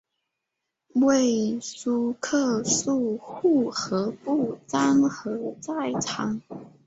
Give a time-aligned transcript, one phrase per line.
[0.95, 6.41] 为苏克素护河部沾河寨长。